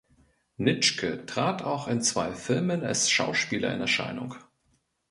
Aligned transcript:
Nitschke 0.57 1.27
trat 1.27 1.61
auch 1.61 1.87
in 1.87 2.01
zwei 2.01 2.33
Filmen 2.33 2.83
als 2.83 3.11
Schauspieler 3.11 3.71
in 3.71 3.81
Erscheinung. 3.81 4.33